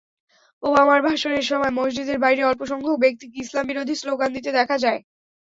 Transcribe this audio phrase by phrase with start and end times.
[0.63, 4.99] ওবামার ভাষণের সময় মসজিদের বাইরে অল্পসংখ্যক ব্যক্তিকে ইসলামবিরোধী স্লোগান দিতে দেখা যায়।